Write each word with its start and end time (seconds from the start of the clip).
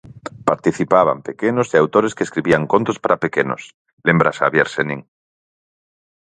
Participaban 0.49 1.19
pequenos 1.27 1.67
e 1.69 1.77
autores 1.83 2.15
que 2.15 2.25
escribían 2.27 2.63
contos 2.73 2.97
para 3.03 3.21
pequenos, 3.25 3.61
lembra 4.07 4.35
Xavier 4.39 4.67
Senín. 4.75 5.01